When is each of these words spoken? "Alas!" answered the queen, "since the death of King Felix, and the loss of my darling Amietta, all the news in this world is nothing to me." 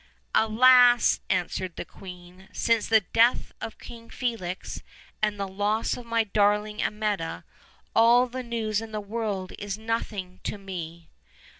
"Alas!" 0.33 1.19
answered 1.29 1.75
the 1.75 1.85
queen, 1.85 2.49
"since 2.51 2.87
the 2.87 3.01
death 3.01 3.51
of 3.61 3.77
King 3.77 4.09
Felix, 4.09 4.81
and 5.21 5.39
the 5.39 5.47
loss 5.47 5.95
of 5.95 6.07
my 6.07 6.23
darling 6.23 6.79
Amietta, 6.81 7.43
all 7.95 8.25
the 8.25 8.41
news 8.41 8.81
in 8.81 8.93
this 8.93 9.01
world 9.03 9.53
is 9.59 9.77
nothing 9.77 10.39
to 10.43 10.57
me." 10.57 11.11